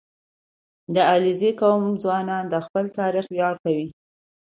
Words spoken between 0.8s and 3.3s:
•د علیزي قوم ځوانان د خپل تاریخ